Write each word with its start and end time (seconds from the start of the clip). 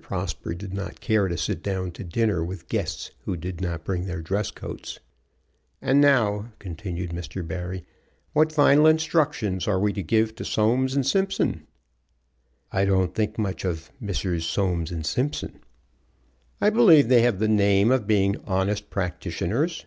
Prosper 0.00 0.54
did 0.54 0.72
not 0.72 1.00
care 1.00 1.26
to 1.26 1.36
sit 1.36 1.60
down 1.60 1.90
to 1.90 2.04
dinner 2.04 2.44
with 2.44 2.68
guests 2.68 3.10
who 3.24 3.36
did 3.36 3.60
not 3.60 3.82
bring 3.82 4.06
their 4.06 4.22
dress 4.22 4.52
coats. 4.52 5.00
"And 5.82 6.00
now," 6.00 6.52
continued 6.60 7.10
Mr. 7.10 7.44
Barry, 7.44 7.84
"what 8.32 8.52
final 8.52 8.86
instructions 8.86 9.66
are 9.66 9.80
we 9.80 9.92
to 9.94 10.02
give 10.04 10.36
to 10.36 10.44
Soames 10.44 10.94
& 11.10 11.10
Simpson?" 11.10 11.66
"I 12.70 12.84
don't 12.84 13.12
think 13.12 13.38
much 13.40 13.64
of 13.64 13.90
Messrs. 13.98 14.44
Soames 14.46 14.92
& 15.04 15.04
Simpson." 15.10 15.58
"I 16.60 16.70
believe 16.70 17.08
they 17.08 17.22
have 17.22 17.40
the 17.40 17.48
name 17.48 17.90
of 17.90 18.06
being 18.06 18.36
honest 18.46 18.90
practitioners." 18.90 19.84